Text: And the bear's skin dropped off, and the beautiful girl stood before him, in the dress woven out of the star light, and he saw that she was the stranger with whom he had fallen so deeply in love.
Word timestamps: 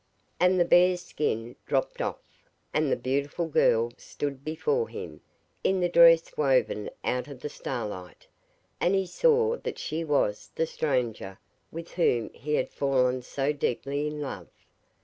And 0.39 0.59
the 0.59 0.65
bear's 0.65 1.03
skin 1.03 1.55
dropped 1.67 2.01
off, 2.01 2.23
and 2.73 2.91
the 2.91 2.95
beautiful 2.95 3.47
girl 3.47 3.91
stood 3.99 4.43
before 4.43 4.89
him, 4.89 5.21
in 5.63 5.79
the 5.79 5.89
dress 5.89 6.35
woven 6.35 6.89
out 7.03 7.27
of 7.27 7.41
the 7.41 7.49
star 7.49 7.87
light, 7.87 8.25
and 8.79 8.95
he 8.95 9.05
saw 9.05 9.57
that 9.57 9.77
she 9.77 10.03
was 10.03 10.49
the 10.55 10.65
stranger 10.65 11.37
with 11.71 11.91
whom 11.91 12.31
he 12.33 12.55
had 12.55 12.71
fallen 12.71 13.21
so 13.21 13.53
deeply 13.53 14.07
in 14.07 14.21
love. 14.21 14.47